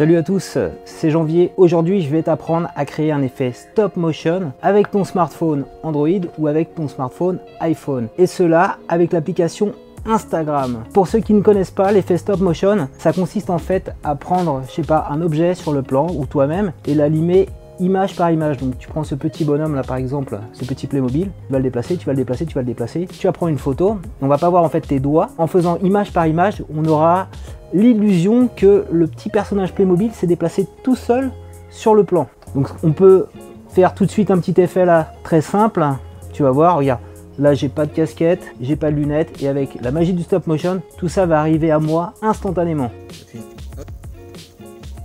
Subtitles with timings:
[0.00, 0.56] Salut à tous,
[0.86, 1.52] c'est Janvier.
[1.58, 6.46] Aujourd'hui, je vais t'apprendre à créer un effet stop motion avec ton smartphone Android ou
[6.46, 8.08] avec ton smartphone iPhone.
[8.16, 9.74] Et cela avec l'application
[10.06, 10.84] Instagram.
[10.94, 14.62] Pour ceux qui ne connaissent pas l'effet stop motion, ça consiste en fait à prendre,
[14.68, 17.46] je sais pas, un objet sur le plan ou toi-même et l'animer
[17.78, 18.56] image par image.
[18.56, 21.64] Donc tu prends ce petit bonhomme là par exemple, ce petit Playmobil, tu vas le
[21.64, 23.06] déplacer, tu vas le déplacer, tu vas le déplacer.
[23.06, 23.98] Tu vas prendre une photo.
[24.22, 25.28] On va pas voir en fait tes doigts.
[25.36, 27.28] En faisant image par image, on aura
[27.72, 31.30] l'illusion que le petit personnage Playmobil s'est déplacé tout seul
[31.70, 32.28] sur le plan.
[32.54, 33.26] Donc on peut
[33.68, 35.84] faire tout de suite un petit effet là très simple.
[36.32, 37.00] Tu vas voir, regarde,
[37.38, 40.46] là j'ai pas de casquette, j'ai pas de lunettes et avec la magie du stop
[40.46, 42.90] motion, tout ça va arriver à moi instantanément.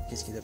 [0.10, 0.40] Qu'est-ce qui pas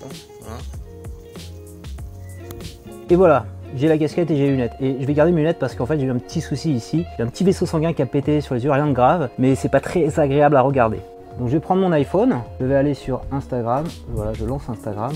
[3.09, 3.45] Et voilà,
[3.76, 4.73] j'ai la casquette et j'ai les lunettes.
[4.80, 7.06] Et je vais garder mes lunettes parce qu'en fait j'ai eu un petit souci ici.
[7.17, 9.56] J'ai un petit vaisseau sanguin qui a pété sur les yeux, rien de grave, mais
[9.56, 11.00] c'est pas très agréable à regarder.
[11.40, 15.13] Donc je vais prendre mon iPhone, je vais aller sur Instagram, voilà, je lance Instagram.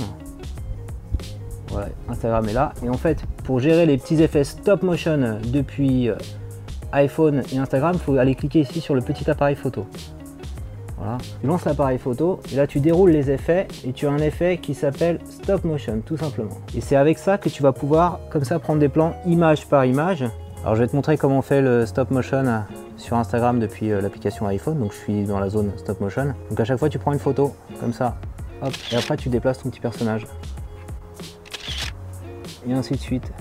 [1.69, 2.73] Voilà, Instagram est là.
[2.83, 6.15] Et en fait, pour gérer les petits effets stop motion depuis euh,
[6.93, 9.85] iPhone et Instagram, il faut aller cliquer ici sur le petit appareil photo.
[10.98, 11.17] Voilà.
[11.41, 14.57] Tu lances l'appareil photo et là tu déroules les effets et tu as un effet
[14.57, 16.57] qui s'appelle stop motion tout simplement.
[16.75, 19.85] Et c'est avec ça que tu vas pouvoir comme ça prendre des plans image par
[19.85, 20.23] image.
[20.63, 22.63] Alors je vais te montrer comment on fait le stop motion
[22.98, 26.34] sur Instagram depuis euh, l'application iPhone, donc je suis dans la zone stop motion.
[26.49, 28.18] Donc à chaque fois tu prends une photo, comme ça,
[28.62, 30.26] hop, et après tu déplaces ton petit personnage.
[32.68, 33.32] Et ainsi de suite.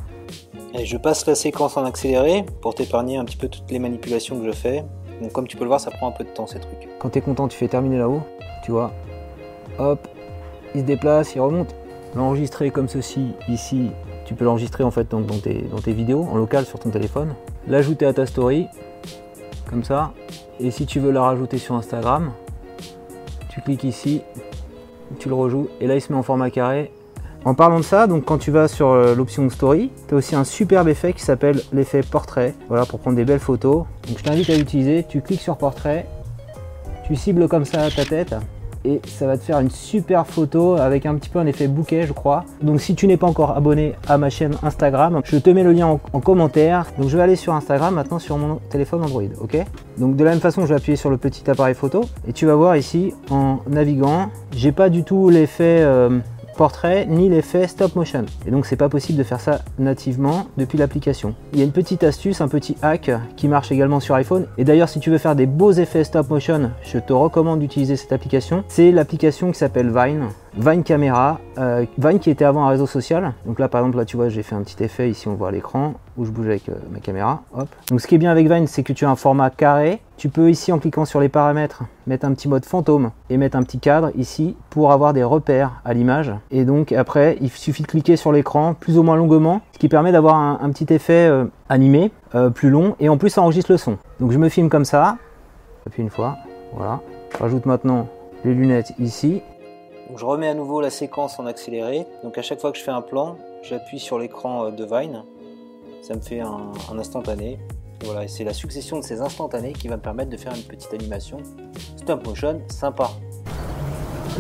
[0.75, 4.39] Et je passe la séquence en accéléré pour t'épargner un petit peu toutes les manipulations
[4.41, 4.85] que je fais.
[5.23, 6.89] Donc comme tu peux le voir, ça prend un peu de temps ces trucs.
[6.99, 8.23] Quand tu es content, tu fais terminer là-haut,
[8.65, 8.93] tu vois.
[9.79, 10.07] Hop,
[10.75, 11.75] il se déplace, il remonte.
[12.17, 13.91] L'enregistrer comme ceci, ici,
[14.25, 17.35] tu peux l'enregistrer en fait dans, tes, dans tes vidéos, en local sur ton téléphone.
[17.69, 18.69] L'ajouter à ta story,
[19.83, 20.13] ça.
[20.61, 22.31] Et si tu veux la rajouter sur Instagram,
[23.49, 24.23] tu cliques ici,
[25.19, 26.93] tu le rejoues et là il se met en format carré.
[27.45, 30.35] En parlant de ça, donc quand tu vas sur euh, l'option story, tu as aussi
[30.35, 33.85] un superbe effet qui s'appelle l'effet portrait, voilà pour prendre des belles photos.
[34.09, 36.07] Donc je t'invite à l'utiliser, tu cliques sur portrait,
[37.07, 38.35] tu cibles comme ça ta tête
[38.85, 42.07] et ça va te faire une super photo avec un petit peu un effet bouquet
[42.07, 42.45] je crois.
[42.63, 45.73] Donc si tu n'es pas encore abonné à ma chaîne Instagram, je te mets le
[45.73, 46.87] lien en, commentaire.
[46.99, 49.57] Donc je vais aller sur Instagram maintenant sur mon téléphone Android, ok?
[49.99, 52.47] Donc de la même façon je vais appuyer sur le petit appareil photo et tu
[52.47, 55.81] vas voir ici en naviguant, j'ai pas du tout l'effet...
[55.81, 56.21] Euh,
[56.55, 58.25] portrait ni l'effet stop motion.
[58.47, 61.35] Et donc c'est pas possible de faire ça nativement depuis l'application.
[61.53, 64.47] Il y a une petite astuce, un petit hack qui marche également sur iPhone.
[64.59, 67.97] Et d'ailleurs si tu veux faire des beaux effets stop motion, je te recommande d'utiliser
[67.97, 68.65] cette application.
[68.69, 70.29] C'est l'application qui s'appelle Vine.
[70.57, 73.33] Vine Camera, euh, Vine qui était avant un réseau social.
[73.45, 75.51] Donc là par exemple là tu vois j'ai fait un petit effet ici on voit
[75.51, 77.43] l'écran où je bouge avec euh, ma caméra.
[77.57, 77.69] Hop.
[77.91, 80.01] Donc ce qui est bien avec Vine c'est que tu as un format carré.
[80.17, 83.57] Tu peux ici en cliquant sur les paramètres mettre un petit mode fantôme et mettre
[83.57, 86.33] un petit cadre ici pour avoir des repères à l'image.
[86.53, 89.89] Et donc après il suffit de cliquer sur l'écran plus ou moins longuement ce qui
[89.89, 92.13] permet d'avoir un, petit effet euh, animé
[92.55, 93.99] plus long et en plus ça enregistre le son.
[94.21, 95.17] Donc je me filme comme ça.
[95.85, 96.37] J'appuie une fois.
[96.75, 97.01] Voilà.
[97.33, 98.07] Je rajoute maintenant
[98.45, 99.43] les lunettes ici
[100.17, 102.07] je remets à nouveau la séquence en accéléré.
[102.23, 105.25] Donc à chaque fois que je fais un plan, j'appuie sur l'écran euh, de Vine.
[106.03, 107.59] Ça me fait un, instantané.
[108.05, 110.63] voilà, et c'est la succession de ces instantanés qui va me permettre de faire une
[110.63, 111.39] petite animation
[111.97, 113.11] stop motion sympa.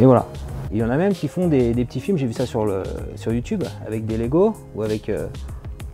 [0.00, 0.26] Et voilà.
[0.72, 2.82] Il y en a même qui font des, petits films, j'ai vu ça sur, le,
[3.14, 5.28] sur YouTube, avec des Lego ou avec euh,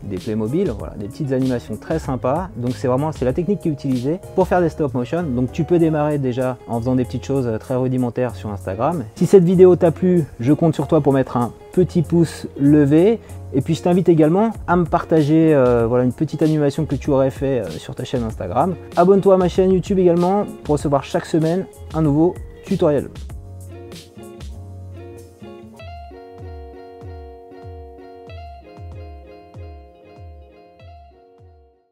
[0.02, 2.48] des Playmobil, voilà, des petites animations très sympas.
[2.56, 5.22] Donc c'est vraiment c'est la technique qui est utilisée pour faire des stop motion.
[5.22, 9.04] Donc tu peux démarrer déjà en faisant des petites choses euh, très rudimentaires sur Instagram.
[9.16, 13.20] Si cette vidéo t'a plu, je compte sur toi pour mettre un petit pouce levé.
[13.52, 17.10] Et puis je t'invite également à me partager euh, voilà, une petite animation que tu
[17.10, 18.74] aurais fait euh, sur ta chaîne Instagram.
[18.96, 22.34] Abonne-toi à ma chaîne YouTube également pour recevoir chaque semaine un nouveau
[22.64, 23.08] tutoriel.